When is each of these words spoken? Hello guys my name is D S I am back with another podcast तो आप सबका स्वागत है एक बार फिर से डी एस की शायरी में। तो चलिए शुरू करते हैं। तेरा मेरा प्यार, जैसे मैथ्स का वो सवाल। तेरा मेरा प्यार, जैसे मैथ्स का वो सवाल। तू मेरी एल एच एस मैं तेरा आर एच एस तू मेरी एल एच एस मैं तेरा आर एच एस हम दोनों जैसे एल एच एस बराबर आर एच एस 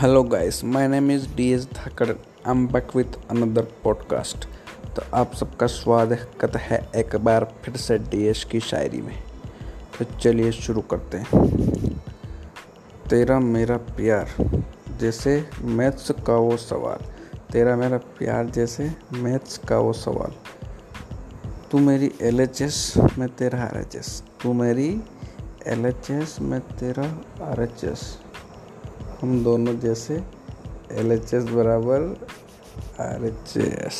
Hello 0.00 0.22
guys 0.22 0.64
my 0.64 0.88
name 0.88 1.10
is 1.10 1.34
D 1.34 1.52
S 1.52 1.68
I 1.78 2.14
am 2.48 2.66
back 2.68 2.96
with 2.96 3.30
another 3.30 3.62
podcast 3.62 4.44
तो 4.96 5.02
आप 5.14 5.34
सबका 5.34 5.66
स्वागत 5.66 6.56
है 6.56 6.90
एक 6.96 7.16
बार 7.16 7.54
फिर 7.64 7.76
से 7.76 7.98
डी 7.98 8.24
एस 8.24 8.44
की 8.44 8.60
शायरी 8.60 9.02
में। 9.02 9.22
तो 9.98 10.04
चलिए 10.04 10.52
शुरू 10.52 10.80
करते 10.80 11.18
हैं। 11.18 11.42
तेरा 13.10 13.40
मेरा 13.40 13.76
प्यार, 13.76 14.34
जैसे 15.00 15.50
मैथ्स 15.62 16.10
का 16.10 16.36
वो 16.36 16.56
सवाल। 16.56 17.04
तेरा 17.52 17.76
मेरा 17.76 17.98
प्यार, 17.98 18.46
जैसे 18.46 18.92
मैथ्स 19.12 19.58
का 19.58 19.78
वो 19.78 19.92
सवाल। 19.92 20.32
तू 21.70 21.78
मेरी 21.78 22.12
एल 22.22 22.40
एच 22.40 22.62
एस 22.62 22.94
मैं 23.18 23.28
तेरा 23.28 23.62
आर 23.62 23.78
एच 23.78 23.96
एस 23.96 24.22
तू 24.42 24.52
मेरी 24.52 25.00
एल 25.66 25.86
एच 25.86 26.10
एस 26.10 26.40
मैं 26.40 26.60
तेरा 26.60 27.20
आर 27.42 27.62
एच 27.62 27.84
एस 27.84 28.18
हम 29.20 29.42
दोनों 29.44 29.74
जैसे 29.78 30.14
एल 30.92 31.12
एच 31.12 31.32
एस 31.34 31.44
बराबर 31.44 32.04
आर 33.00 33.24
एच 33.26 33.56
एस 33.56 33.98